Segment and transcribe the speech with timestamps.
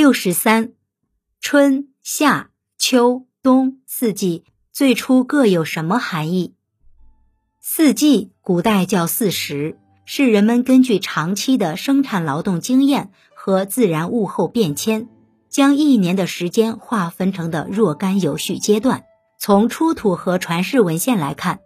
[0.00, 0.72] 六十三，
[1.42, 6.54] 春夏秋冬四季最初各有什么含义？
[7.60, 9.76] 四季古代叫四时，
[10.06, 15.06] 是人们根据长期的生产劳动经验和自然物候变迁，
[15.50, 19.04] 将一年的时间划分成的若干有序阶段。
[19.38, 21.60] 从出土和传世文献来看，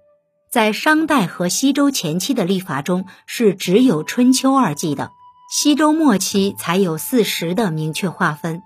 [0.51, 5.13] 在商代和西周前期的历法中是只有春秋二季的。
[5.57, 8.65] 西周末期才有四时的明确划分，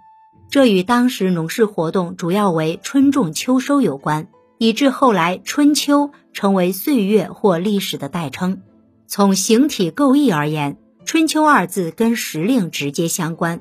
[0.48, 8.62] 这与当时农事活动主要为春种秋收有关，以致后来春秋成为岁月或历史的代称。
[9.06, 13.60] 从形体构意而言，春秋二字跟时令直接相关，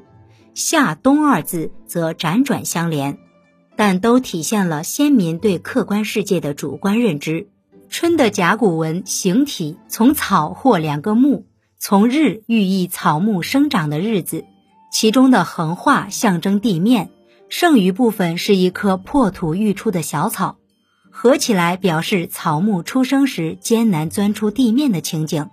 [0.54, 3.20] 夏冬二字则辗转相连，
[3.76, 7.49] 但都体现了先民对客观世界的主观认知。
[7.90, 11.46] 春的甲骨文形体从草或两个木。
[11.80, 14.45] 从日寓意草木生长的日子，
[14.91, 17.12] 其中的横画象征地面，
[17.49, 20.57] 剩余部分是一棵破土欲出的小草，
[21.12, 25.49] 合起来表示草木出生时艰难钻出地面的情景。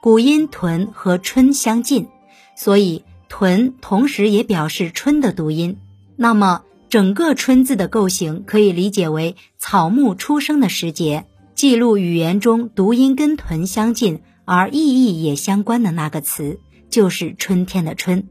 [0.00, 2.08] 古音屯和春相近，
[2.56, 5.76] 所以屯同时也表示春的读音。
[6.16, 14.22] 那么整个春字的构型可以理解为草木出生的时节，记录语言中读音跟屯相近。
[14.44, 18.28] 而意义也相关的那个词，就是春天的春。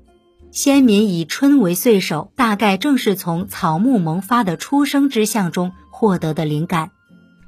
[0.52, 6.92] 先民以春为岁首，大概正是从草木萌发的出生之象中获得的灵感。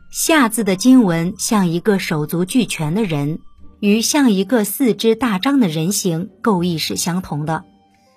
[0.09, 3.39] 夏字的经文像一个手足俱全的人，
[3.79, 7.63] 与像一个四肢大张的人形构意是相同的，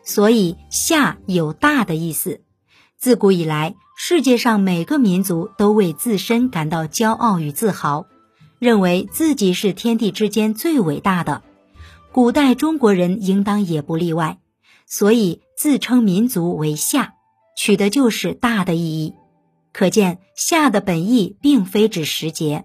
[0.04, 2.41] 所以夏有大的意思。
[2.96, 8.06] 自古以来，世界上每个民族都为自身感到骄傲与自豪。
[8.59, 11.42] 认为自己是天地之间最伟大的，
[12.12, 14.39] 古代中国人应当也不例外，
[14.87, 17.15] 所以自称民族为夏，
[17.56, 19.15] 取的就是大的意义。
[19.73, 22.65] 可见夏的本意并非指时节。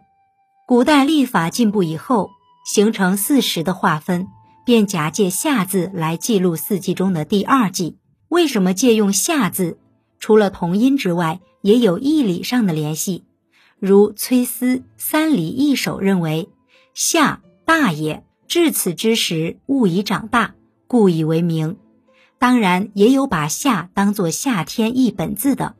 [0.66, 2.32] 古代历法进步以后，
[2.66, 4.28] 形成四时的划分，
[4.66, 7.98] 便假借夏字来记录四季中的第二季。
[8.30, 9.78] 为什么借用夏字？
[10.18, 13.26] 除了同音之外，也有义理上的联系。
[13.86, 16.48] 如崔思《三礼一首》认为，
[16.94, 20.56] 夏大也，至此之时，物已长大，
[20.88, 21.76] 故以为名。
[22.40, 25.76] 当然，也有把夏当作夏天一本字的，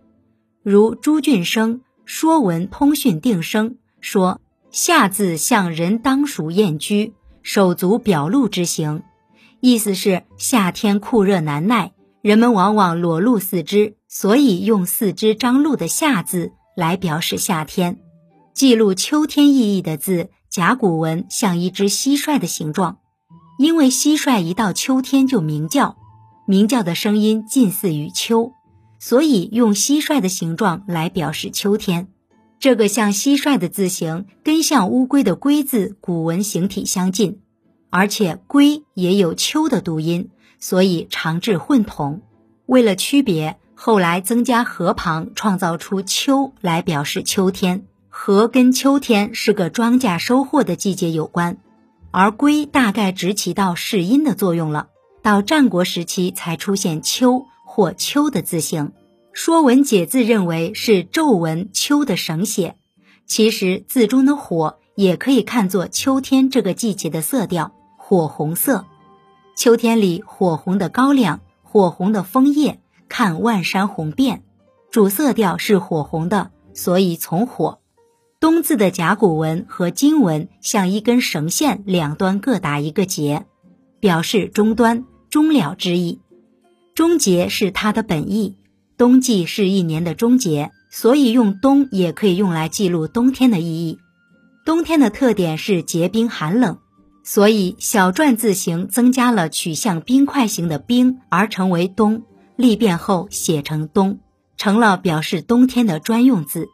[0.64, 3.70] 如朱俊生《说文通讯定声》
[4.02, 9.02] 说：“夏字像人当属燕居，手足表露之形。”
[9.62, 16.52] 意思是夏天酷热难耐，人们往往裸露四肢，所以用四肢张露的夏字。
[16.76, 18.00] 来表示夏天，
[18.54, 22.98] 记录秋天意义的字，甲骨文像一只蟋蟀的形状，
[23.60, 25.98] 因为蟋蟀一到秋天就鸣叫，
[26.48, 28.54] 鸣叫的声音近似于秋，
[29.00, 32.08] 所以用蟋蟀的形状来表示秋天。
[32.60, 37.40] 这个像蟋蟀的字形，跟像乌龟的龟字古文形体相近，
[37.90, 40.30] 而且龟也有秋的读音，
[40.60, 42.22] 所以常治混同。
[42.66, 43.60] 为了区别。
[43.76, 47.86] 后来增加“禾”旁，创造出“秋”来表示秋天。
[48.10, 51.58] 禾跟秋天是个庄稼收获的季节有关，
[52.12, 54.88] 而龟大概只起到试音的作用了。
[55.22, 58.88] 到战国时期才出现“秋”或“秋”的字形，
[59.34, 62.76] 《说文解字》认为是皱纹“秋”的省写。
[63.26, 68.86] 其实字中的“火”也可以看作秋天这个季节的色调，火红色。
[69.56, 72.80] 秋天里火红的高粱，火红的枫叶。
[73.16, 74.42] 看万山红遍，
[74.90, 77.78] 主色调是火红的，所以从火。
[78.40, 83.46] 冬字的甲骨文和金文像一根绳线，两端各打一个结，
[84.00, 86.22] 表示终端、终了之意。
[86.96, 88.56] 终结是它的本意，
[88.98, 94.00] 冬季是一年的终结，所以用冬也可以用来记录冬天的意义。
[94.66, 96.80] 冬天的特点是结冰寒冷，
[97.24, 102.24] 所以小篆字形增加了取向冰块形的冰，而成为冬。
[102.56, 104.20] 历变后写成“冬”，
[104.58, 106.70] 成了表示冬天的专用字。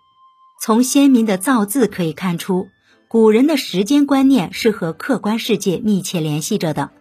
[0.62, 2.68] 从先民的造字可以看出，
[3.08, 6.92] 古人的时间观念是和客观世界密切联系着的。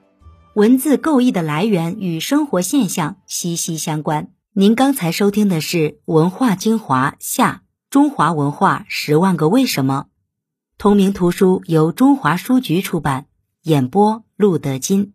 [0.54, 4.30] 文字构意的来源与生活现象息息相关。
[4.54, 5.76] 您刚才收听的是
[6.06, 10.06] 《文化精华下中华文化十万个为什么》，
[10.78, 13.26] 同名图书由中华书局出版，
[13.62, 15.12] 演播陆德金。